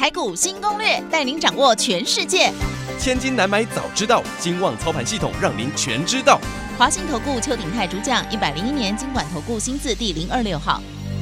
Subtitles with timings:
[0.00, 2.50] 台股新攻略，带您掌握全世界。
[2.98, 6.40] 千金难买早知道，金旺操盘系统让您全知道。
[6.78, 10.80] 华信投顾邱鼎泰主讲，一百零一年经管投顾新字第零二六号。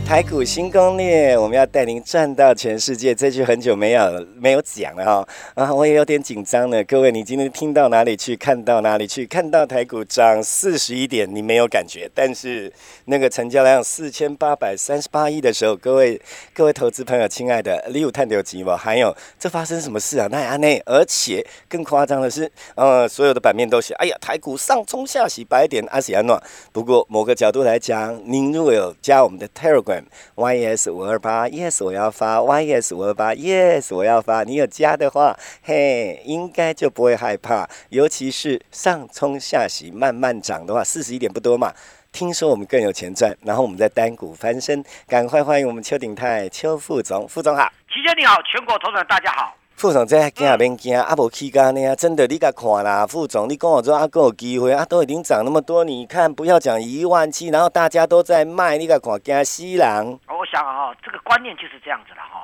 [0.09, 3.15] 台股新攻略，我们要带您赚到全世界。
[3.15, 6.83] 这句很久没有没有讲了哈啊，我也有点紧张了。
[6.85, 8.35] 各位，你今天听到哪里去？
[8.35, 9.27] 看到哪里去？
[9.27, 12.73] 看到台股涨四十一点，你没有感觉，但是
[13.05, 16.19] 那个成交量四千八百三十八亿的时候，各位
[16.55, 18.75] 各位投资朋友，亲爱的，你有探到急吗？
[18.75, 20.27] 还有，这发生什么事啊？
[20.31, 26.43] 那安内，而且更夸张的是，呃，所有的版面都写，哎呀，台股上冲下洗，白点阿喜安诺。
[26.73, 29.98] 不过某个角度来讲，您如果有加我们的 Telegram。
[30.37, 34.45] Yes 五二八，yes 我要发，yes 五二八，yes 我要发。
[34.45, 37.69] 你有加的话，嘿，应该就不会害怕。
[37.91, 41.73] 尤其是上冲下洗慢慢涨的话，四十一点不多嘛。
[42.11, 47.71] 听说我们更有钱赚，然后我们在单股翻身，赶快欢迎我们邱鼎泰邱副总，副总好。
[47.89, 49.55] 齐姐你好，全国投资大家好。
[49.79, 51.95] 副总在惊也免惊，啊无起价呢？
[51.95, 60.19] 真的，你甲看啦，副总，你跟我说啊，够有机会啊，都已经涨那么多，你看不要讲一万七，然后大家都在卖，你甲看惊死人。
[60.27, 62.43] 我想啊，这个观念就是这样子的哈。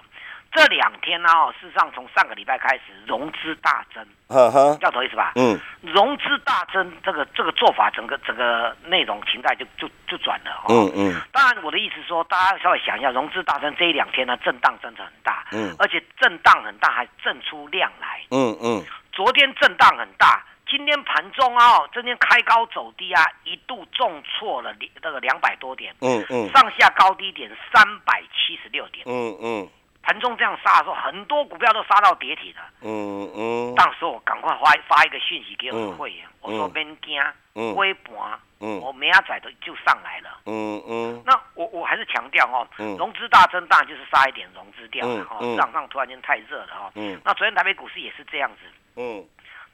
[0.54, 5.32] 这两天呢，哦，事实上从上个礼拜开始融资大增，呵呵，要懂意思吧？
[5.34, 10.66] 嗯，融资大增，这个这个做法，整个整个内容情态就就就转了哈。
[10.68, 11.20] 嗯嗯。
[11.32, 18.84] 当然，我的意思说，大家稍微想一下，融资大增这一两天呢，震荡真的很大，嗯，而且震荡很大，还震出量来，嗯嗯。
[19.12, 29.68] 昨天震荡很大，今天盘中啊，今天开高走低啊，一度重挫了两这个两百多点，嗯嗯，上下高低点三百七十六点，嗯嗯。
[30.04, 32.60] 盘中这样杀的时候，很多股票都杀到跌停了。
[32.82, 33.74] 嗯嗯。
[33.74, 38.14] 当时我赶快发发一个讯息给我的会员，我说别惊，微盘，
[38.58, 40.40] 我明仔的就上来了。
[40.44, 41.22] 嗯嗯。
[41.24, 46.92] 那我我还是强调哦，融资大增当然就是杀一点融资掉了哈，市场上突然间太热了哈。
[46.94, 47.18] 嗯。
[47.24, 48.60] 那昨天台北股市也是这样子。
[48.96, 49.24] 嗯。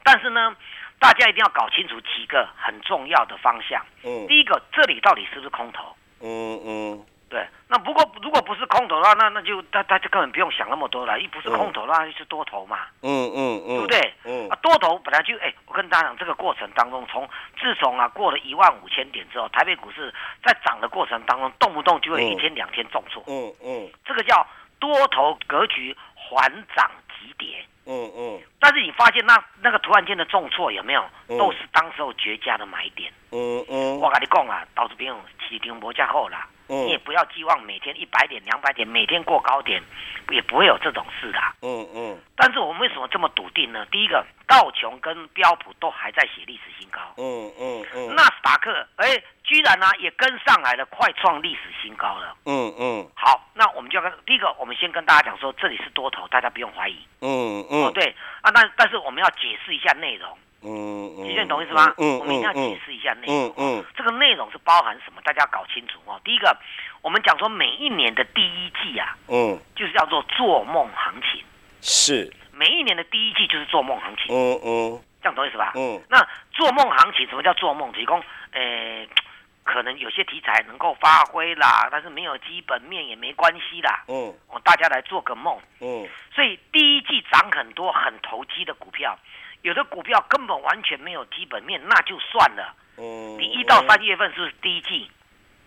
[0.05, 0.55] 但是呢，
[0.99, 3.85] 大家一定要搞清楚几个很重要的方向。
[4.05, 4.27] 嗯。
[4.29, 5.95] 第一个，这里到底是不是空头？
[6.23, 7.07] 嗯嗯。
[7.31, 11.21] 对，那不过如果不是空头的话，那那就大大家根本不用想那么多了。
[11.21, 12.81] 一不是空头的话，就是多头嘛。
[13.03, 14.15] 嗯嗯嗯，对不对？
[14.25, 17.29] 嗯啊，多头本来就哎，我跟大家讲，这个过程当中，从
[17.61, 20.13] 自从啊过了一万五千点之后，台北股市
[20.45, 23.23] 在涨的过程当中，动不动就会一天两天重挫。
[23.29, 24.45] 嗯嗯，这个叫
[24.81, 27.65] 多头格局缓涨急跌。
[27.91, 33.13] 嗯嗯，但是你发现那那个突然间的重挫有没有，都是当时候绝佳的买点。
[33.33, 35.13] 嗯嗯，我跟你讲啊，到这边
[35.49, 36.47] 市场无加后啦。
[36.69, 39.83] 你也不要寄望每天一百点、两百点，每天过高点，
[40.31, 41.41] 也不会有这种事的。
[41.63, 42.10] 嗯嗯。
[42.51, 43.87] 但是我们为什么这么笃定呢？
[43.93, 46.99] 第一个，道琼跟标普都还在写历史新高。
[47.17, 48.17] 嗯嗯嗯。
[48.17, 49.07] 纳斯达克，哎，
[49.45, 52.35] 居然呢也跟上来了，快创历史新高了。
[52.47, 53.09] 嗯嗯。
[53.15, 56.99] 好，那我们就要跟第一个，我们先跟大家讲说，这里是多头，大家不用怀疑。
[57.21, 57.85] 嗯嗯。
[57.85, 60.37] 哦对啊，但但是我们要解释一下内容。
[60.65, 61.95] 嗯嗯，你懂意思吗？
[61.99, 63.47] 嗯我们一定要解释一下内容。
[63.47, 65.23] 嗯嗯，这个内容是包含什么？
[65.23, 66.21] 大家要搞清楚哦。
[66.25, 66.59] 第一个，
[67.01, 71.45] 我们讲说每一年的第一季啊，嗯，就是叫做做梦行情。
[71.81, 72.29] 是。
[72.61, 74.27] 每一年的第一季就是做梦行情。
[74.29, 75.73] 嗯嗯，这样懂意思吧？
[75.75, 75.99] 嗯。
[76.11, 76.19] 那
[76.53, 77.91] 做梦行情，什么叫做梦？
[77.93, 78.23] 提供，
[78.53, 79.09] 诶，
[79.65, 84.05] 可能有些题材能够发挥啦，但是没有基本面也没关系啦。
[84.09, 84.35] 嗯。
[84.49, 85.59] 我大家来做个梦。
[85.81, 86.07] 嗯。
[86.35, 89.19] 所以第一季涨很多很投机的股票。
[89.63, 92.75] 有的股票根本完全没有基本面，那就算了。
[92.99, 95.11] 嗯，你一到三月份是不是第一季？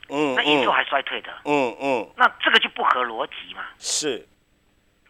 [0.09, 1.31] 嗯，那营收还衰退的。
[1.45, 3.63] 嗯嗯，那这个就不合逻辑嘛。
[3.79, 4.27] 是，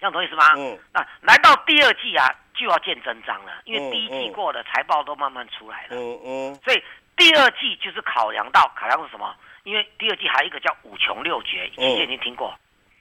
[0.03, 0.43] 这样懂意思吗？
[0.57, 5.95] 嗯，那来到第二季啊，就要见真章了，因为第一季过了，财报都慢慢出来了。
[5.95, 6.83] 嗯嗯，所以
[7.15, 9.33] 第二季就是考量到考量是什么？
[9.63, 12.53] 因为第二季还有一个叫五穷六绝，之前已经听过。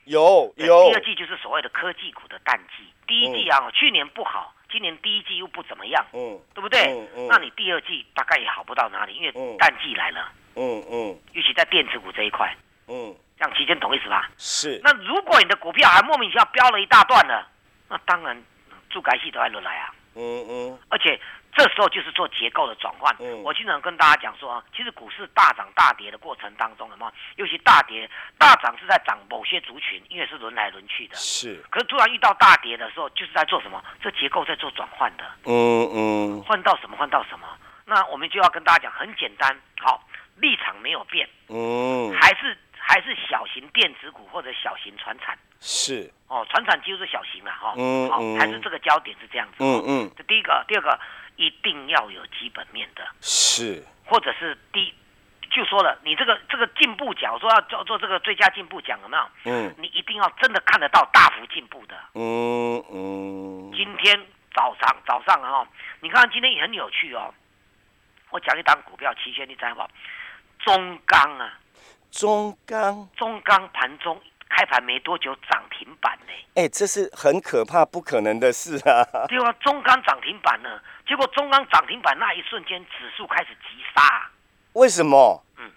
[0.05, 0.89] 有有。
[0.89, 2.85] 第二季就是所谓的科技股的淡季。
[3.05, 4.53] 第一季啊，去年不好。
[4.71, 6.79] 今年第一季又不怎么样，嗯，对不对？
[6.85, 12.55] 嗯嗯，那你第二季大概也好不到哪里，因为淡季来了，嗯嗯，尤其在电子股这一块，
[12.87, 14.29] 嗯，这样期间懂意思吧？
[14.37, 14.79] 是。
[14.81, 17.43] 那如果你的股票还莫名其妙飙了一大段呢，
[17.89, 18.41] 那当然，
[18.89, 21.19] 助改系都还轮来啊，嗯嗯，而且
[21.53, 23.13] 这时候就是做结构的转换。
[23.43, 27.11] 我经常跟大家讲说啊，其实股市大涨大跌的过程当中，什么？
[27.35, 31.15] 尤其大跌大涨是在涨某些族群，因为是轮来轮去的。
[31.17, 31.61] 是。
[31.69, 33.83] 可是突然遇到大跌的时候，就是在做什么？
[34.01, 35.25] 这结构在做转换的。
[35.43, 36.43] 嗯嗯。
[36.43, 36.95] 换到什么？
[36.95, 37.45] 换到什么？
[37.85, 40.01] 那我们就要跟大家讲，很简单，好，
[40.37, 41.27] 立场没有变。
[41.49, 42.13] 嗯。
[42.21, 45.37] 还是还是小型电子股或者小型船产。
[45.59, 46.11] 是。
[46.27, 47.73] 哦，船产就是小型了哈。
[47.77, 48.09] 嗯。
[48.09, 49.55] 好，还是这个焦点是这样子。
[49.59, 50.11] 嗯嗯。
[50.17, 50.99] 这第一个，第二个。
[51.35, 54.93] 一定要有基本面的，是，或者是第，
[55.49, 59.27] 就说了，你这个这个进步奖，我说要做做这个最佳进步奖，有没有？
[59.45, 61.95] 嗯，你一定要真的看得到大幅进步的。
[62.13, 63.71] 嗯嗯。
[63.75, 64.15] 今天
[64.53, 65.67] 早上早上哈，
[66.01, 67.33] 你看今天也很有趣哦。
[68.29, 69.81] 我讲一档股票，期权你猜不？
[70.59, 71.57] 中钢啊，
[72.13, 74.21] 中钢，中钢盘中。
[74.55, 79.01] 开盘没多久涨停板呢，哎，这是很可怕、不可能的事啊！
[79.27, 84.29] 对啊，中钢涨停板呢，结果中钢涨停板那一瞬间，指数开始急杀，
[84.73, 85.43] 为什么？
[85.57, 85.71] 嗯，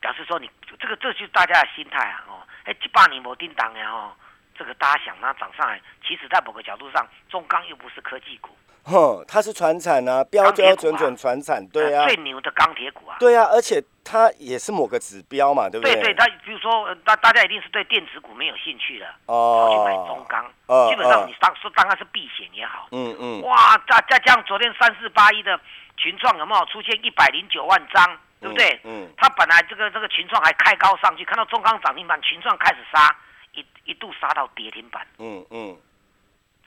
[0.00, 0.50] 表示说你
[0.80, 2.24] 这个，这就是大家的心态啊！
[2.26, 3.88] 哦，哎，几百年没叮当呀！
[3.92, 4.12] 哦，
[4.58, 8.50] 这个大家想它涨上来，其实在某个角度上，中钢又不是科技股。
[8.82, 15.94] 哼，它是船产啊，标标准准船产，对啊，最牛的钢铁股啊，对啊，而且它也是某个指标嘛，对不对？
[15.94, 20.44] 对对，它比如说，大大家一定是对电子股没有兴趣的，哦，跑去买中钢，
[20.90, 25.58] 基本上你当说当然是避险也好，嗯嗯，哇，再再加上昨天三四八一的
[25.96, 28.80] 群创有没有出现一百零九万张，对不对？
[28.82, 33.14] 嗯，它本来这个这个群创还开高上去，看到中钢涨停板，群创开始杀，
[33.54, 35.76] 一一度杀到跌停板，嗯嗯。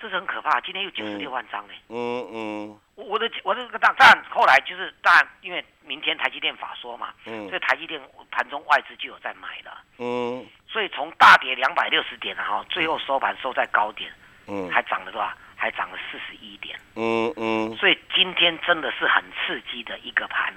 [0.03, 1.73] 这是很可怕，今天又九十六万张呢。
[1.87, 9.77] 嗯嗯，我我的我的这个当但后来就是当然，因为明天台积电法说嘛，嗯，所以台积电盘中外资就有在买了。
[9.99, 14.11] 嗯，所以从大跌两百六十点然后最后收盘收在高点，
[14.47, 15.31] 嗯，还涨了多少？
[15.55, 16.77] 还涨了四十一点。
[16.97, 20.53] 嗯嗯，所以今天真的是很刺激的一个盘。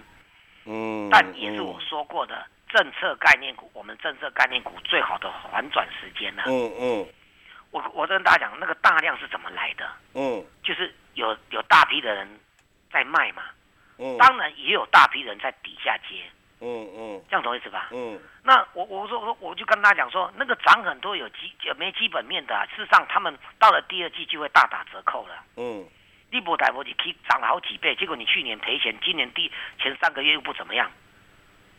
[0.65, 6.43] 嗯，但也是我说过的政策概念股，我们政策概念股最好的反转时间呢。
[6.47, 7.07] 嗯嗯。
[7.71, 9.89] 我我跟大家讲，那个大量是怎么来的？
[10.15, 12.29] 嗯，就是有有大批的人
[12.91, 13.43] 在卖嘛，
[13.99, 16.25] 嗯，当然也有大批人在底下接，
[16.61, 17.89] 嗯嗯，这样懂意思吧？
[17.93, 25.43] 嗯，那我我说我我就跟大家讲说，那个涨很多有基没基本面的，事实上他们到了第二季就会大打折扣了。
[25.57, 25.85] 嗯，
[26.31, 30.91] 利博台博你可以涨了好几倍，结果你去年赔钱，今年第前三个月又不怎么样。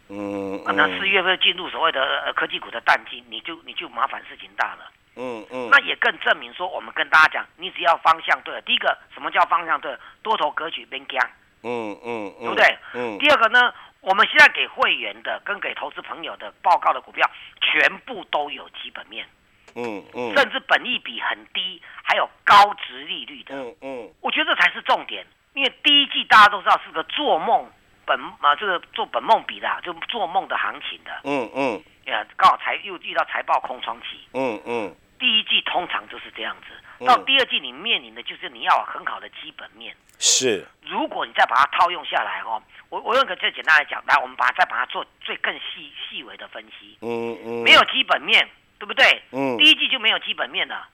[0.10, 4.92] 嗯，那四月份进入所谓的科技股的淡季，你就你就麻烦事情大了。
[5.18, 9.98] 嗯嗯，那也更证明说，我们跟大家讲，你只要方向对了，第一个什么叫方向对？
[10.22, 11.30] 多头格局边疆，
[11.64, 12.78] 嗯嗯，对不对？
[12.94, 13.18] 嗯。
[13.18, 17.28] 第二个呢，我们现在给会员的跟给投资朋友的报告的股票，
[17.60, 19.28] 全部都有基本面，
[19.75, 24.14] 嗯嗯，甚至本益比很低，还有高值利率的，嗯嗯。
[24.22, 27.68] 我觉得这才是重点，因为第一季大家都知道是个做梦
[28.06, 31.84] 本啊，这个做本梦比的，就做梦的行情的，嗯嗯。
[32.06, 34.96] 呀，刚好财又遇到财报空窗期，嗯嗯。
[35.19, 39.96] 第一季通常就是这样子，到第二季你面临的就是你要很好的基本面。
[40.19, 46.98] 是，如果你再把它套用下来哦，我我用个最简单来讲，来我们把它再把它做最更细细微的分析。
[47.02, 47.64] 嗯嗯。
[47.64, 48.50] 没有基本面，
[48.80, 49.22] 对不对？
[49.31, 49.58] 嗯。
[49.58, 50.88] 第一季就没有基本面了。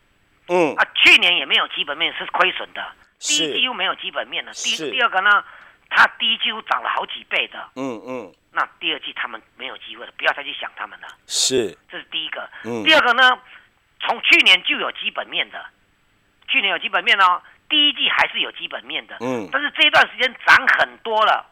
[0.50, 0.76] 嗯。
[0.76, 2.86] 啊，去年也没有基本面是亏损的。
[3.20, 4.52] 第一季又没有基本面了。
[4.52, 5.42] 第第二个呢，
[5.90, 7.70] 它第一季又涨了好几倍的。
[7.78, 8.34] 嗯嗯。
[8.52, 11.08] 那第二季他们没有机会了，不要再去想他们了。
[11.28, 11.78] 是。
[11.90, 12.50] 这是第一个。
[12.66, 12.84] 嗯。
[12.84, 13.40] 第二个呢？
[14.06, 15.66] 从去年就有基本面的，
[16.48, 21.46] 去年有基本面哦，第一季还是有基本面的，嗯，但是这一段时间涨很多了，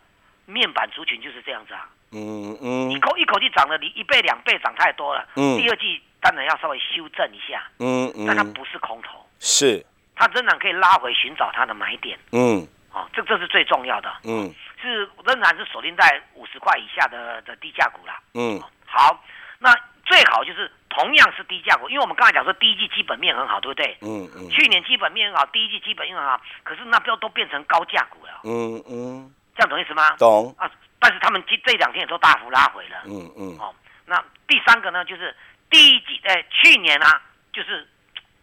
[0.45, 19.23] 面板族群就是这样子啊，嗯嗯，一口一口气涨了，你一倍两倍涨太多了，嗯，第二季当然要稍微修正一下，嗯嗯，但它不是空头，是，它仍然可以拉回寻找它的买点，嗯，哦，这这是最重要的，嗯，是仍然是锁定在五十块以下的的低价股啦，嗯，好，
[19.57, 19.73] 那。
[20.03, 23.97] 最好就是同样是低价股，因为我们刚才讲说第一季基本面很好，对不对？
[24.01, 24.49] 嗯嗯。
[24.49, 28.41] 去年基本面很好，第一季基本面很好，可是那标都变成高价股了。
[28.43, 29.33] 嗯嗯。
[29.55, 30.11] 这样懂意思吗？
[30.17, 30.53] 懂。
[30.57, 30.69] 啊，
[30.99, 33.01] 但是他们这这两天也都大幅拉回了。
[33.05, 33.57] 嗯嗯。
[33.57, 33.73] 哦，
[34.05, 35.35] 那第三个呢，就是
[35.69, 37.21] 第一季，呃，去年啊，
[37.53, 37.87] 就是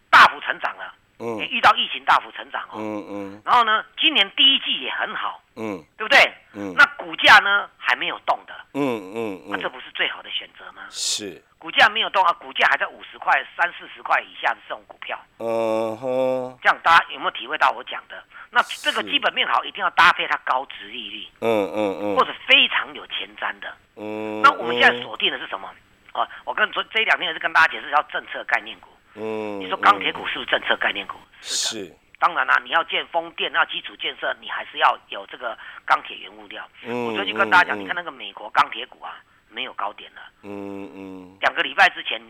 [0.09, 0.93] 大幅成长了。
[1.19, 1.39] 嗯。
[1.49, 2.75] 遇到疫情大幅成长哦。
[2.77, 3.41] 嗯嗯。
[3.45, 5.41] 然后呢，今年第一季也很好。
[5.55, 5.83] 嗯。
[5.97, 6.19] 对不对？
[6.53, 6.73] 嗯。
[6.75, 8.53] 那股价呢，还没有动的。
[8.73, 9.41] 嗯嗯。
[9.49, 10.83] 那这不是最好的选择吗？
[10.89, 11.43] 是。
[11.59, 18.15] 股价没有动啊，股价还在五十块、三四十块以下的这种股票，嗯哼，这样大家有没有体会到我讲的？
[18.49, 24.41] 那这个基本面好，一定要搭配它高值利率，嗯嗯嗯，或者非常有前瞻的，嗯。
[24.41, 25.69] 那我们现在锁定的是什么？
[26.13, 28.87] 哦，我跟昨这两天也是跟大家解释，叫政策概念股。
[29.15, 31.15] 嗯，你说钢铁股是不是政策概念股？
[31.41, 31.95] 是的。
[32.19, 36.67] 当然啦，你要建风电，那基础建设你还是要有这个钢铁原物料。
[36.83, 39.15] 嗯，我最近跟大家讲，你看那个美国钢铁股啊，
[39.49, 40.21] 没有高点了。
[40.43, 41.37] 嗯嗯。
[41.39, 42.21] 两个礼拜之前，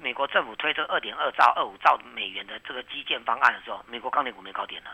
[0.00, 4.90] 美国政府推出二点二兆、二五兆美元的这个基建方案的时候，美国钢铁股没高点了。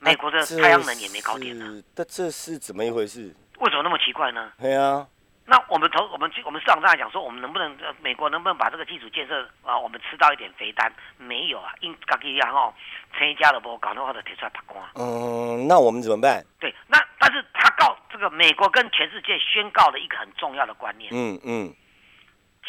[0.00, 1.82] 美国的太阳能也没高点了。
[1.96, 3.34] 那这是怎么一回事？
[3.58, 4.52] 为什么那么奇怪呢？
[4.60, 5.06] 对啊。
[5.46, 10.90] 那我们投我们去我们市场上来讲说，我们能不能美国能不能把这个基础建设啊，我们吃到一点肥单？
[11.18, 12.72] 没有啊，因刚一样哦，
[13.12, 14.90] 成一家的不搞的话的铁出来打工啊。
[14.94, 16.42] 嗯，那我们怎么办？
[16.58, 21.10] 对，那但是他告这个美国跟全世界宣告了一个很重要的观念。
[21.12, 21.74] 嗯嗯，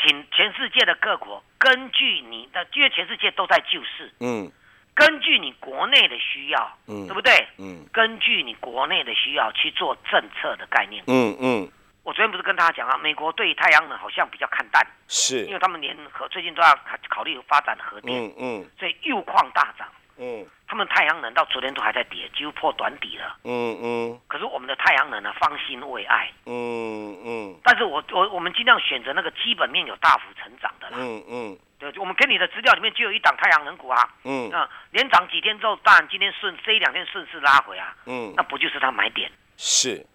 [0.03, 4.13] 请全世界的各国根据你的，因为全世界都在救市。
[4.19, 4.51] 嗯，
[4.93, 7.47] 根据你国内的需要，嗯，对不对？
[7.57, 11.01] 嗯，根据你国内的需要去做政策的概念。
[11.07, 11.71] 嗯嗯。
[12.05, 15.43] 我昨天不是跟大家讲啊，美国对太阳能好像比较看淡，是。
[15.47, 19.87] 因为他们连核最近都要考考虑发展核电，嗯嗯，所以铀矿大涨，
[20.19, 34.51] 嗯，他们太阳能到昨天都还在跌，几乎破短底了，嗯嗯，可是我们的太阳能呢，方兴未艾，嗯嗯，但是我我我们尽量选择那个基本面有大幅成长的啦，嗯嗯，对，我们给你的资料里面就有一档太阳能股啊，嗯。
[34.51, 39.31] 啊，连涨几天之后，当然今天顺这一两天顺势拉回啊，嗯，那不就是它买点？
[39.57, 40.05] 是。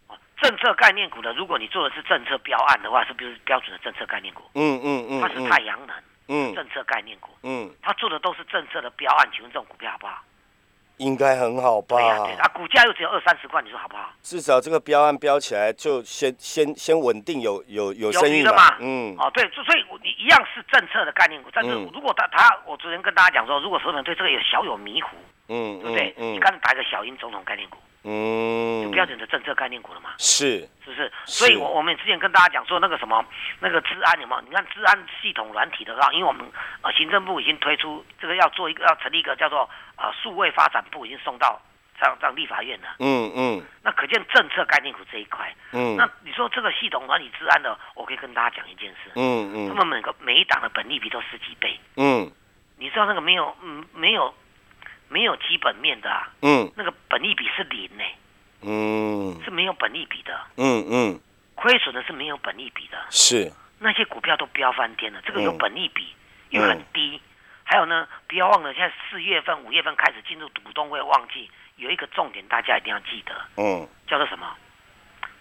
[0.41, 4.43] 政策概念股呢，如果你做的是政策标案的话，是不是标准的政策概念股？
[4.55, 5.97] 嗯嗯嗯，它是太阳能，
[6.29, 10.23] 嗯，政策概念股，嗯，它做的都是政策的标案，请问这种股票好不好？
[10.97, 11.97] 应该很好吧？
[11.97, 14.13] 对啊，对啊，股价又只有二三十块，你说好不好？
[14.21, 18.77] 至少这个标案标起来，就先先先稳定，有有有生意了嘛？
[18.81, 25.17] 嗯，哦，对，所以你一样是政策的概念股，但是如果他他，我昨天跟大家讲说，如果投资人对这个有小有迷糊，
[25.51, 26.15] 嗯，对不对？
[26.17, 27.77] 你刚才打一个小英总统概念股。
[28.03, 30.15] 嗯，有标准的政策概念股了吗？
[30.17, 31.13] 是，是不是？
[31.27, 33.23] 所以，我我们之前跟大家讲说，那个什么，
[33.59, 34.41] 那个治安有没有？
[34.49, 36.43] 你看治安系统软体的话，因为我们
[36.81, 41.61] 呃行政部已经推出这个要做一个要成立一个叫做呃数位发展部，已经送到
[42.01, 42.89] 上上立法院了。
[43.01, 43.63] 嗯嗯。
[43.83, 49.11] 那可见政策概念股这一块，嗯，那你说这个系统软体治安的，我可以跟大家讲一件事。
[49.15, 49.69] 嗯嗯。
[49.69, 51.79] 他们每个每一档的本利比都十几倍。
[51.97, 52.33] 嗯。
[52.79, 54.35] 你知道那个没有嗯没有。
[55.11, 56.09] 没有基本面的，
[56.41, 58.05] 嗯，那个本利比是零呢，
[58.63, 61.21] 嗯，是没有本利比的，嗯嗯，
[61.57, 63.53] 亏损的是没有本利比的，是。
[63.81, 66.15] 那些股票都飙翻天了，这个有本利比
[66.51, 67.21] 又很低，
[67.65, 74.47] 还有呢，不要忘了，现在四月份、五月份开始进入股东会旺季，有一个重点大家一定要记得，嗯，叫做什么？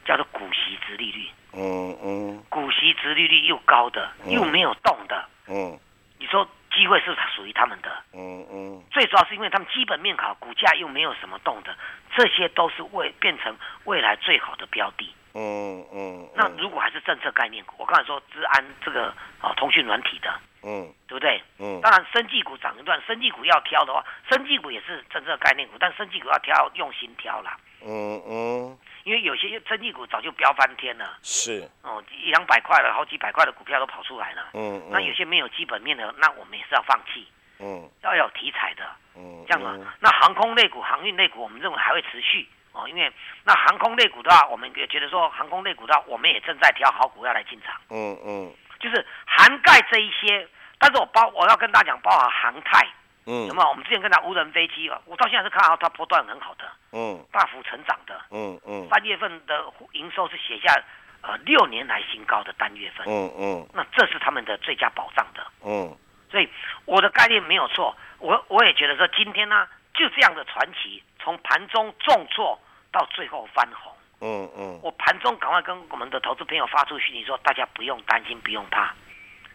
[0.04, 5.78] 叫做股息值利率，嗯嗯，股息值利率又高的，又没有动的，嗯，
[6.18, 6.50] 你说。
[6.72, 11.76] 机会是属于他们的，嗯嗯，最主要是因为他们基本面好，股价又没有什么动的，
[12.16, 16.30] 这些都是未变成未来最好的标的，嗯嗯。
[16.36, 20.32] 那如果还是政策概念股，我刚才说治安这个啊，通讯软体的，
[20.64, 21.42] 嗯，对不对？
[21.58, 21.82] 嗯。
[21.82, 28.78] 当然，生技股涨一段，生技股要挑的话，生技股也是政策概念股，但生技股要挑，用心挑啦，嗯嗯。
[29.06, 34.50] 因为有些生技股早就飙翻天了，是哦，一两百块的好几百块的股票都跑出来了。
[34.54, 37.26] 嗯，那有些没有基本面的，那我们也是要放弃。
[37.58, 38.84] 嗯，要有题材的。
[39.16, 39.88] 嗯，这样子。
[40.00, 43.12] 那航空类股、航运类股，我们认为还会持续哦，因为
[43.44, 47.82] 那航空类股的话，我们也觉得说航空类股的话，我们也正在挑好股要来进场。
[47.90, 52.88] 嗯嗯，就是涵盖这一些，但是我包我要跟大家讲，包含航太。
[53.30, 60.74] 嗯，那么我们之前跟他无人飞机啊，我到现在是看到它波段很好的，嗯，大幅成长的，嗯嗯，三月份的营收是写下
[61.22, 65.96] 呃六年来新高的单月份，嗯嗯，那这是他们的最佳保障的，嗯，
[66.32, 66.50] 所以
[66.86, 72.60] 我的概念没有错，我我也觉得说今天呢就这样的传奇，从盘中重挫
[72.92, 78.96] 到最后翻红，嗯嗯，我盘中赶快跟我们的投资朋友发出讯息说，大家不用担心，不用怕。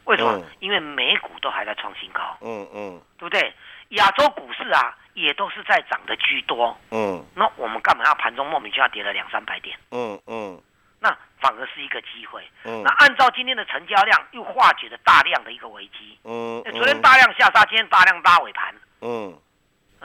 [0.04, 0.42] 为什么？
[0.60, 3.52] 因为美股都还在创新高，嗯嗯，对不对？
[3.90, 7.24] 亚洲股市啊，也都是在涨的居多，嗯。
[7.34, 9.78] 那我们干嘛要盘中莫名其妙跌了两三百点？
[9.90, 10.60] 嗯嗯。
[11.00, 12.42] 那反而是一个机会。
[12.64, 12.82] 嗯。
[12.82, 16.18] 那按照今天的成交量，又化解了大量的一个危机。
[16.24, 16.62] 嗯。
[16.72, 18.74] 昨天大量下杀，今天大量拉尾盘。
[19.02, 19.38] 嗯。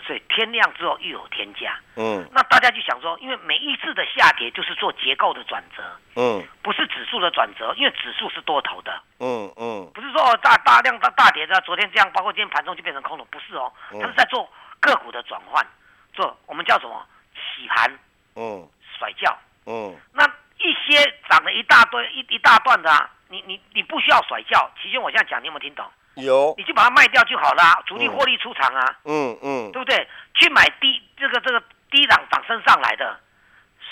[0.06, 5.84] 所以天亮之后又有天价，嗯，那大家就想说，因为每一次的下跌就是做结构的转折，
[6.15, 15.65] 嗯，不是指数的转折，因为指数是多头的，嗯嗯，不是说大大量大大跌的，昨天这样，包括今天盘中就变成空头，不是哦，它是在做个股的转换，
[16.13, 18.00] 做我们叫什么洗盘，
[18.36, 20.25] 嗯，甩轿，嗯，那
[20.58, 25.86] 一些涨了一大堆一一大段的，啊，你你你不需要甩轿，其实我现在讲，你有没有听懂？
[26.21, 30.07] 有，你就把它卖掉就好了，主力获利出场啊，嗯嗯，对不对？
[30.35, 31.61] 去买低这个这个
[31.91, 33.19] 低档涨升上来的，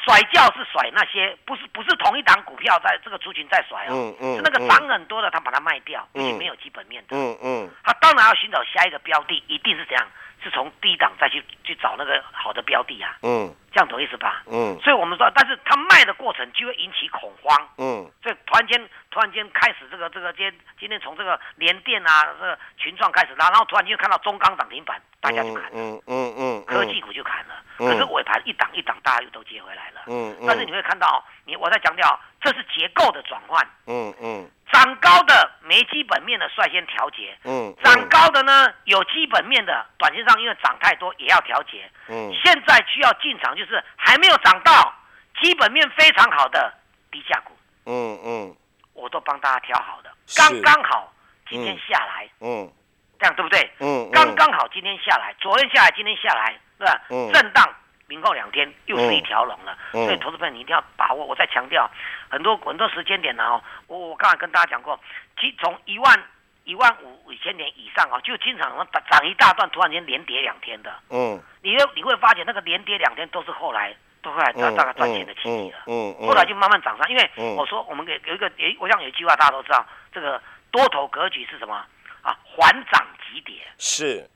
[0.05, 10.07] 甩掉是甩那些不是不是同一档股票在这个族群在甩哦，嗯嗯，是那个涨很多的他把它卖掉，而且没有基本面的，嗯嗯，他当然要寻找下一个标的，一定是这样，
[10.47, 13.17] 是从低档再去去找那个好的标的啊。
[13.21, 14.43] 嗯，这样懂意思吧？
[14.47, 17.69] 嗯，所以我们说，但是它卖的过程就会引起恐慌。
[17.77, 25.69] 嗯，所以突然间突然间开始这个这个今今天从这个联电啊这个群创开始拉，然后突然间看到中钢涨停板，大家就砍了。
[25.73, 27.55] 嗯嗯嗯，科技股就砍了。
[27.77, 30.01] 可是尾盘一档一档，大家又都接回来了。
[30.07, 33.67] 嗯嗯，但是你会看到，你我在强调，这是结构的转换。
[33.85, 34.49] 嗯嗯。
[34.69, 44.93] 涨高的没基本面的率先调节，嗯，涨高的呢有基本面的，短期上因为涨太多也要调节，嗯，现在需要进场就是还没有涨到
[45.41, 46.73] 基本面非常好的
[47.11, 48.55] 低价股，嗯嗯，
[48.93, 51.11] 我都帮大家挑好的，刚刚好
[51.49, 52.71] 今天下来，嗯，
[53.19, 53.71] 这样对不对？
[53.79, 57.01] 嗯，刚刚好今天下来，昨天下来今天下来，对吧？
[57.09, 57.67] 嗯，震荡。
[58.09, 61.25] 明后两天又是一条龙了，所以投资朋友你一定要把握。
[61.25, 61.91] 我再强调，
[62.29, 64.97] 很多很多时间点呢哦，我我刚才跟大家讲过，
[65.37, 66.23] 即从一万
[66.67, 70.93] 一万五五千点以上啊，就经常涨涨一大段，突然间连跌两天的。
[71.09, 75.77] 嗯，你会你会发现那个连跌两天都是后来都后来大大概赚钱的契机了。
[75.87, 81.73] 嗯嗯，后来就慢慢涨上，因为我说我们有有一个有我想有一句话大家都知道，这个多头格局是什么？
[82.21, 82.37] 啊？
[82.43, 83.55] 缓涨急跌。
[83.77, 84.29] 是。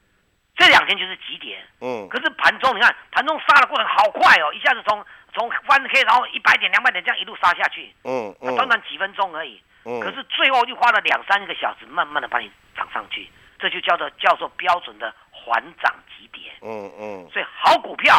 [0.55, 18.15] 这两天就是急跌，嗯，可是盘中你看盘中杀的过程好快哦，一下子从从翻黑，然后一百点两百点这样一路杀下去，嗯嗯，短短几分钟而已，嗯，可是最后就花了两三个小时，慢慢的把你涨上去，这就叫做叫做标准的缓涨急跌，嗯嗯，所以好股票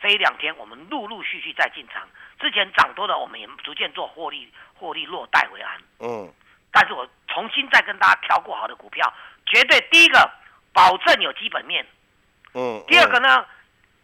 [0.00, 2.08] 这一两天我们陆陆续续在进场，
[2.40, 6.32] 之前涨多的我们也逐渐做获利获利落袋为安，嗯，
[6.72, 9.12] 但是我重新再跟大家挑过好的股票，
[9.46, 10.30] 绝对第一个。
[10.76, 11.86] 保证有基本面，
[12.52, 12.84] 嗯。
[12.86, 13.46] 第二个呢，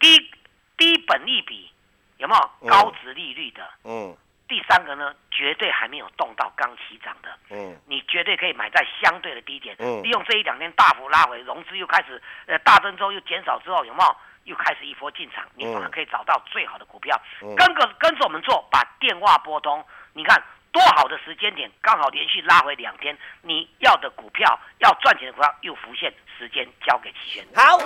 [0.01, 0.31] 低
[0.79, 1.71] 低本利比，
[2.17, 3.63] 有没有高值利率的？
[3.85, 4.17] 嗯。
[4.53, 7.75] 第三个呢，绝对还没有动到刚起涨的，嗯。
[7.87, 10.03] 你绝对可以买在相对的低点，嗯。
[10.03, 15.43] 利用这一两天大幅拉回，融资又开始呃大增之后又减少之后，有没有又开始一波进场？
[15.55, 19.83] 你反而可以找到最好的股票，跟个跟着我们做，把电话拨通，
[20.13, 20.43] 你看。
[20.71, 27.45] 多好的时间点，刚好连续拉回两天，你要的股票要赚钱的股票又浮现，时间交给齐轩。
[27.55, 27.77] 好，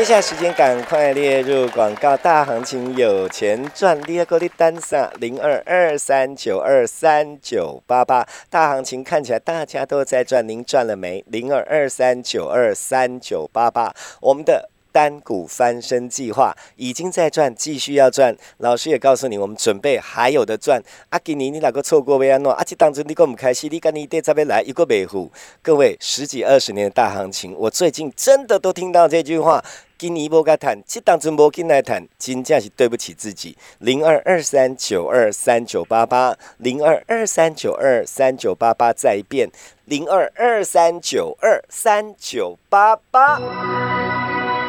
[0.00, 11.22] 接下来时间赶快列入广告大行情，有钱赚，列个的单上零二二三九二三九八八，大行情看起来大家都在赚，您赚了没？
[11.28, 14.70] 零二二三九二三九八八，我们的。
[14.92, 18.36] 单股翻身计划已经在赚，继续要赚。
[18.58, 20.82] 老师也告诉你，我们准备还有的赚。
[21.10, 22.52] 阿吉尼，你哪个错过维安诺？
[22.52, 25.30] 阿吉当初你跟我们开戏，你跟你爹这边来一个维护。
[25.62, 29.64] 各位十几二十年的大行情，我最近真的都听到这句话。
[29.98, 33.54] 今尼波该谈，这当真波进来谈，真正是对不起自己。
[33.80, 39.50] 零二二三九二三九八八，零二二三九二三九八八，再一遍，
[39.84, 44.19] 零二二三九二三九八八。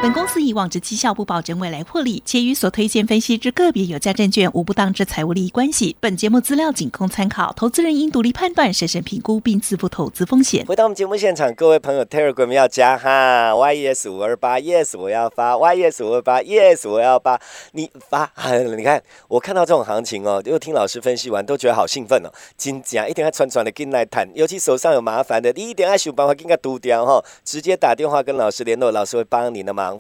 [0.01, 5.95] 本公司以往之绩效不保证未来获利，且与所推荐分析之个别有价证券无不当之财务利益关系。
[5.99, 10.65] 本节目资料仅供参考，投资人应独立判断、审慎评估并自负投资风险。
[10.65, 17.39] 回到我们节目现场，各位朋友，Telegram 要加哈，Yes 五二八，Yes 我要发，Yes 五二八，Yes 我要发，
[17.73, 18.31] 你发，
[18.75, 22.31] 你看我看到这种行情哦，又听老师分析完，都觉得好兴奋哦。
[22.57, 29.90] 金价一定要串串的跟来谈，尤其手上有麻烦的，你一定要想办法给它堵掉哈，直接打电话跟老师联络，老师会帮你的嘛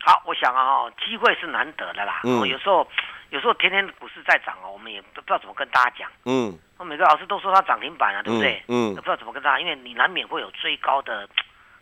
[0.00, 2.20] 好，我想啊，机会是难得的啦。
[2.24, 2.86] 嗯，有时候，
[3.30, 6.10] 有时候天天股市在涨哦，我们也不知道怎么跟大家讲。
[6.24, 8.62] 嗯，我每个老师都说它涨停板啊，对不对？
[8.68, 11.28] 嗯，不知道怎么跟大家，因为你难免会有追高的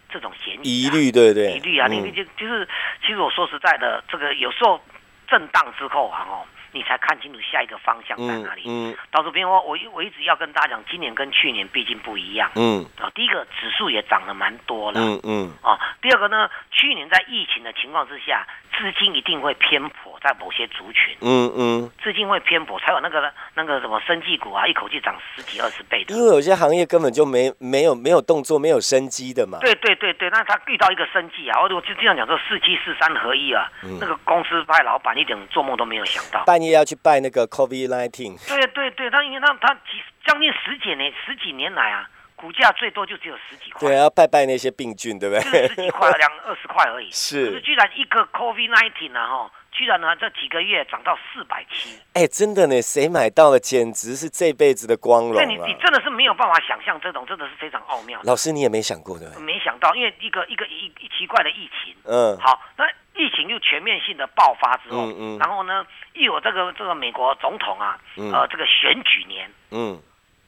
[0.09, 0.85] 这种嫌疑。
[0.85, 1.53] 疑虑，对不对？
[1.53, 2.69] 疑虑啊，你就就是，
[3.01, 4.81] 其实我说实在的，这个有时候
[5.29, 6.45] 震荡之后啊，哦。
[6.73, 8.63] 你才看清楚下一个方向在哪里。
[8.67, 12.51] 嗯，到这边我我我一直要跟大家讲，今年跟去年毕竟不一样。
[12.57, 15.01] 嗯，啊，第一个指数也涨得蛮多了。
[15.01, 21.17] 嗯嗯，啊，第二个呢，去年在疫情的情况之下，资金一定会偏颇在某些族群。
[21.21, 26.15] 嗯嗯，资金会偏颇，才有那个那个什么生技股啊，一口气涨十几二十倍的。
[26.15, 29.59] 因为有些行业根本就没没有没有动作，没有生机的嘛。
[29.61, 36.45] 对对对对，那他遇到一个生机啊，我就经常讲说四七四三合一啊，那个公司派老板一点做梦都没有想到。
[36.45, 38.37] 半夜要去拜那个 COVID nineteen。
[38.49, 43.89] 对对对，他因为他他几将近十几年十几年来啊，股价最多就只有十几块。
[43.89, 45.69] 对，要拜拜那些病菌，对不对？
[45.69, 47.11] 十几块，两二十块而已。
[47.13, 47.47] 是。
[47.47, 51.99] 可是居然一个 COVID nineteen 啊哈，居然呢这几个月涨到四百七。
[52.15, 55.35] 哎，真的呢，谁买到了，简直是这辈子的光荣。
[55.47, 58.19] 你你真的是没有办法想象这种，真的是非常奥妙。
[58.25, 59.29] 老师，你也没想过对？
[59.43, 61.95] 没想到，因为一个一个一一奇怪的疫情。
[62.05, 62.37] 嗯。
[62.39, 62.85] 好，那。
[63.19, 69.99] 疫情又全面性的爆发之后嗯，然后呢，又有这个这个美国总统啊，呃，这个选举年，嗯，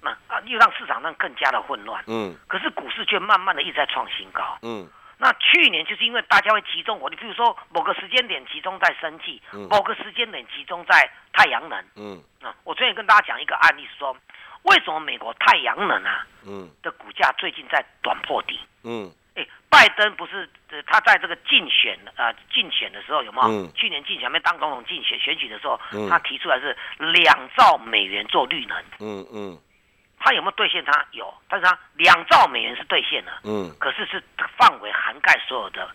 [0.02, 2.04] 那啊，又让市场上更加的混乱。
[2.08, 4.58] 嗯，可是股市却慢慢的一直在创新高。
[4.60, 4.86] 嗯，
[5.18, 11.84] 那去年就是因为大家会集中火力，比如说某个时间点集中在生气，某个时间点集中在太阳能。
[11.96, 14.16] 嗯，啊，我昨天跟大家讲一个案例，是说
[14.62, 18.58] 为什么美国太阳能啊，嗯，的股价最近在短破底。
[18.84, 19.12] 嗯。
[19.70, 20.48] 拜登不是
[20.86, 23.70] 他在这个竞选呃竞选的时候有没有？
[23.72, 25.78] 去年竞选没当总统竞选选举的时候，
[26.08, 28.76] 他提出来是两兆美元做绿能。
[28.98, 29.58] 嗯嗯，
[30.18, 30.84] 他有没有兑现？
[30.84, 33.40] 它有，但是它两兆美元是兑现了。
[33.44, 34.22] 嗯，可是是
[34.56, 35.88] 范围涵盖所有的，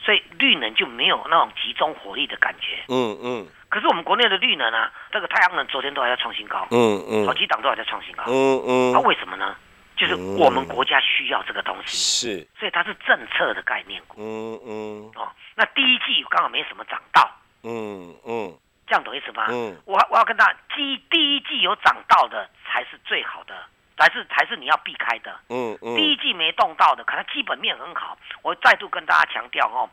[0.00, 2.82] 所以绿能就没有那种集中火力的感觉。
[2.88, 6.66] 嗯嗯，可是我们国内的绿能啊，这个太阳能昨天都还在创新高。
[6.70, 8.24] 嗯嗯，好几档都还在创新高。
[8.26, 9.56] 嗯嗯，那为什么呢？
[9.96, 14.16] 就是我们国家需要这个东西，是，所以它是政策的概念股。
[14.18, 17.30] 嗯嗯，哦，那第一季刚好没什么涨到，
[17.64, 19.46] 嗯嗯，这样懂意思吗？
[19.50, 23.54] 嗯，我我要跟大家，第第一季有涨到的才是最好的。
[24.00, 28.16] 才是才是你要避开的，嗯嗯，第一季没动到的，可能基本面很好。
[28.40, 29.90] 我再度跟大家强调哦，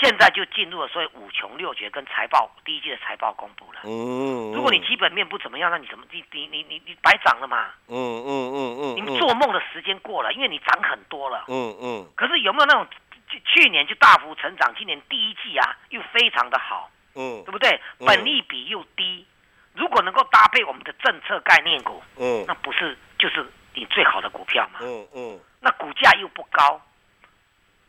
[0.00, 3.80] 现在就进入了所谓五穷六绝跟财报第一季的财报公布了。
[3.84, 7.66] 嗯，如果你基本面不怎么样，那你怎么你你你你你白涨了嘛？
[7.88, 11.44] 嗯嗯嗯嗯，你做梦的时间过了，因为你涨很多了。
[11.48, 12.86] 嗯嗯，可是有没有那种
[13.28, 16.88] 去去年就大幅成长，今年第一季啊又非常的好，
[17.20, 17.78] 嗯，对不对？
[17.98, 19.26] 本利比又低。
[19.74, 24.80] 如果能够搭配我们的政策概念股，嗯，那不是就是你最好的股票嘛？
[24.82, 26.80] 嗯嗯，那股价又不高，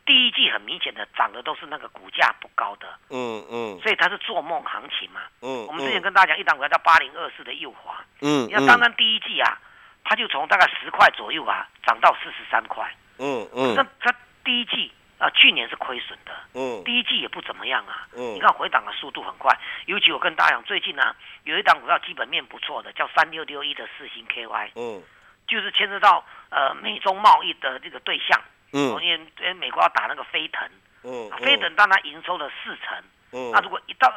[0.06, 5.22] 第一季很明显的涨的都是那个股价不高的，嗯嗯，所以它是做梦行情嘛。
[5.42, 9.60] 嗯，我们之前跟大家讲一档股票叫八零二四的右华，嗯，你看刚刚第一季啊，
[10.04, 14.14] 它就从大概十块左右啊涨到四十三块，嗯嗯，那它
[14.44, 14.92] 第一季。
[15.22, 19.56] 啊，去年是亏损的，嗯，第一季也不怎么样啊，嗯，你看回档的速度很快，
[19.86, 25.04] 尤其我跟大家讲，最近呢有一档股票基本面不错的，叫三六六一的四星 KY，嗯，
[25.48, 28.42] 就是牵涉到呃美中贸易的这个对象，
[28.74, 30.68] 嗯，因为美国要打那个飞腾，
[31.04, 32.98] 嗯，飞腾当然营收了四成，
[33.34, 34.12] 嗯，那如果一到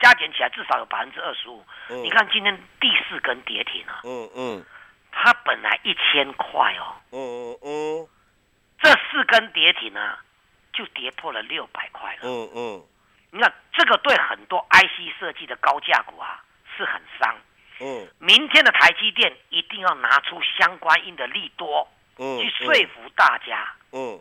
[0.00, 1.64] 加减起来至少有百分之二十五，
[2.02, 4.64] 你看今天第四根跌停了，嗯嗯，
[5.12, 8.08] 它本来一千块哦，嗯嗯嗯，
[8.82, 10.18] 这四根跌停呢。
[10.78, 12.20] 就跌破了六百块了。
[12.22, 12.86] 嗯嗯，
[13.32, 16.40] 你看这个对很多 IC 设计的高价股啊
[16.76, 17.36] 是很伤。
[17.80, 21.88] 嗯，明天的台积电一定要拿出相关应的利多，
[22.18, 23.74] 嗯，去说服大家。
[23.90, 24.20] 嗯，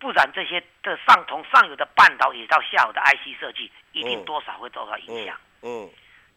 [0.00, 5.38] 不然这些的上从上游的半导体到下游的 IC 设计，一定多少会受到影响。
[5.62, 5.88] 嗯，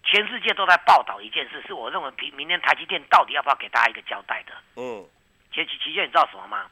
[0.04, 4.54] 全世界都在报道一件事，是我认为明明天台积电到底要不要给大家一个交代的。
[4.76, 5.04] 嗯，
[5.52, 6.70] 其实其实你知道什么吗？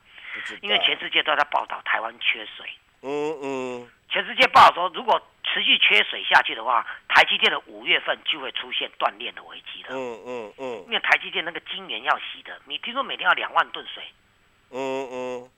[0.62, 2.67] 因为全世界都在报道台湾缺水。
[3.03, 9.89] 嗯嗯，全世界不好说，如果持续缺水下去的话，台积电的五月份就会出现断裂的危机了。
[9.91, 14.01] 嗯嗯嗯，因为台积电那个晶圆要洗的，你听说每天要两万吨水？
[14.71, 15.49] 嗯嗯，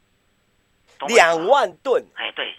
[1.07, 2.03] 两万吨？
[2.15, 2.53] 哎，对，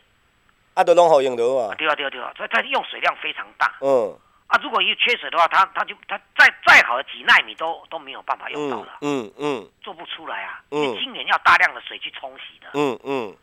[0.74, 1.74] 啊，都弄好用的啊。
[1.74, 3.76] 对啊对啊对啊，所以它用水量非常大。
[3.80, 8.98] 嗯，啊，如果一缺水的话，它它就它再再好的几纳米都都没有办法用到了。
[9.02, 12.68] 嗯嗯，做不出来啊，因为晶圆要大量的水去冲洗的。
[12.74, 13.36] 嗯嗯。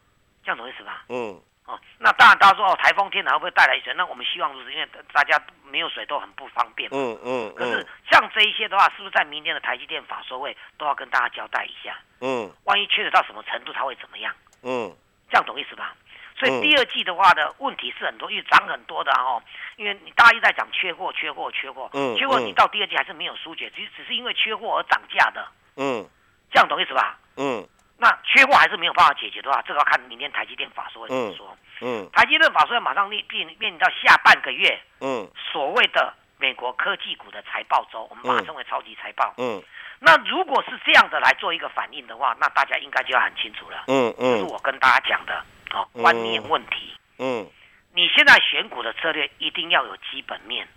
[0.44, 1.06] 这样懂意思吧？
[1.10, 6.90] 嗯，哦，那当然，大家说哦，台风天然后会带来水，那我们希望如此，因为大家没有水都很不方便。
[6.92, 7.54] 嗯嗯。
[7.56, 11.98] 可是像这一些的话，是不是在明天的台积电法说会都要跟大家交代一下？
[12.22, 12.52] 嗯。
[12.66, 14.34] 万一缺水到什么程度，它会怎么样？
[14.64, 14.94] 嗯。
[15.30, 15.96] 这样懂意思吧？
[16.36, 19.42] 所以第二季的话的问题是很多，因为涨很多的哦，
[19.78, 25.48] 因为你大家一直在讲缺货、缺货、缺货，嗯，缺货你到第二季还是没有疏解，其实只是因为缺货而涨价的。
[25.78, 26.06] 嗯。
[26.52, 27.18] 这样懂意思吧？
[27.38, 27.66] 嗯。
[27.98, 31.58] 那缺货还是没有办法解决的话，这个要看明天台积电法说会怎么说。
[31.82, 39.34] 嗯，台积电法说马上面面面临到下半个月，嗯，所谓的美国科技股的财报周，我们把它称为超级财报。
[39.38, 39.62] 嗯，
[40.00, 43.84] 那如果是这样的来做一个反应的话，那大家应该就要很清楚了。
[43.88, 46.94] 嗯嗯，是我跟大家讲的哦，观念问题。
[47.20, 47.48] 嗯，
[47.94, 50.68] 你现在选股的策略一定要有基本面，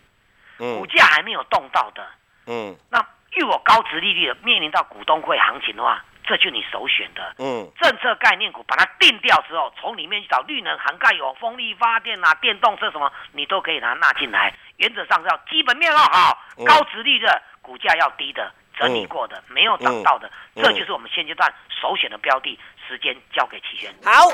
[0.59, 2.07] 股价还没有动到的。
[2.47, 6.05] 嗯，那遇我高值利率的面临到股东会行情的话。
[6.27, 14.53] 这就你首选的，嗯，政策概念股，把它定掉之后，从里面去找绿能涵盖有风力发电啊、电动车什么，你都可以拿纳进来。
[14.79, 22.59] 原则上是要基本面要好，高值率的股价要低的，整理过的，没有涨到的，这就是我们现阶段首选的标的。
[22.89, 23.93] 时间交给齐轩。
[24.05, 24.31] 好。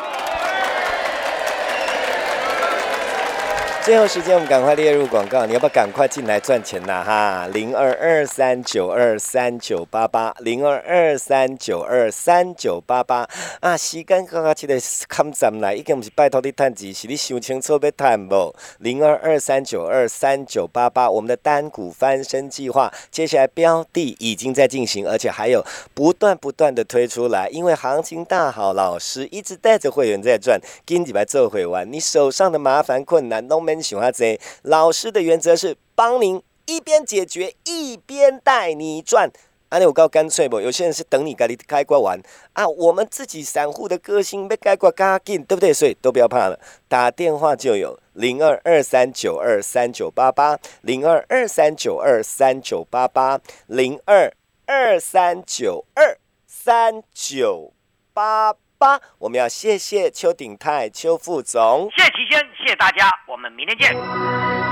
[3.84, 5.44] 最后时间，我们赶快列入广告。
[5.44, 7.02] 你要不要赶快进来赚钱呐？
[7.04, 13.76] 哈，零二二三九二三九八八，零二二三九二三九八八啊！
[13.76, 18.54] 时间刚刚起来看站来，已经不是拜托你探钱，是你想清楚要探不？
[18.78, 25.60] 零二二三九二三九八八，我们的单股翻身计划，接下来标的已经在进行，而且还有
[25.92, 33.71] 不断不断的推出来，因为行情大好，老师一直带着会员在赚，跟几百做会完，你手上的麻烦困难都没。
[33.80, 39.30] 喜欢这老师的原则是帮您一边解决一边带你赚。
[39.68, 40.60] 阿你我告干脆不？
[40.60, 42.20] 有些人是等你给你开挂完
[42.52, 42.68] 啊。
[42.68, 45.72] 我们自己散户的个性被开挂嘎紧，对不对？
[45.72, 54.30] 所以都不要怕了，打电话就有零二二三九二三九八八零二二三九二三九八八零二
[54.66, 57.72] 二三九二三九
[58.12, 59.00] 八八。
[59.20, 64.71] 我们要谢谢邱鼎泰邱副总，谢谢齐轩，谢谢大家，我们明天见。